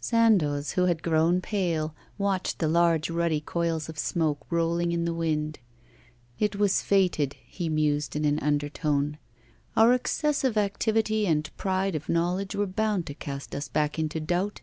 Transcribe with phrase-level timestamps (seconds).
[0.00, 5.14] Sandoz, who had grown pale, watched the large ruddy coils of smoke rolling in the
[5.14, 5.60] wind.
[6.40, 9.16] 'It was fated,' he mused in an undertone.
[9.76, 14.60] 'Our excessive activity and pride of knowledge were bound to cast us back into doubt.